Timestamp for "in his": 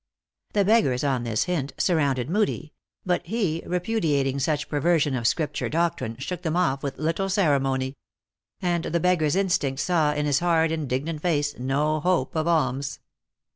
10.13-10.39